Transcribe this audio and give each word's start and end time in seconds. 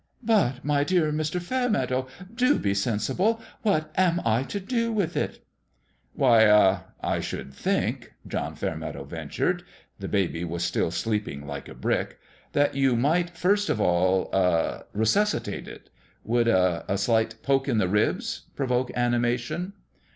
"But 0.33 0.65
my 0.65 0.83
dear 0.83 1.11
Mr. 1.11 1.39
Fairmeadow, 1.39 2.07
do 2.33 2.57
be 2.57 2.73
sensible; 2.73 3.39
what 3.61 3.91
am 3.95 4.19
I 4.25 4.41
to 4.41 4.59
do 4.59 4.91
with 4.91 5.15
it?"" 5.15 5.45
Why, 6.15 6.49
ah 6.49 6.85
I 7.01 7.19
should 7.19 7.53
think," 7.53 8.11
John 8.27 8.55
Fairmeadow 8.55 9.03
ventured 9.03 9.61
the 9.99 10.07
baby 10.07 10.43
was 10.43 10.63
still 10.63 10.89
sleeping 10.89 11.45
like 11.45 11.67
a 11.69 11.75
brick 11.75 12.17
"that 12.53 12.73
you 12.73 12.95
might 12.95 13.37
first 13.37 13.69
of 13.69 13.79
all 13.79 14.31
ah 14.33 14.85
resus 14.97 15.35
citate 15.39 15.67
it. 15.67 15.91
Would 16.23 16.47
a 16.47 16.83
a 16.87 16.97
slight 16.97 17.35
poke 17.43 17.67
in 17.67 17.77
the 17.77 17.87
ribs 17.87 18.45
provoke 18.55 18.89
animation 18.97 19.73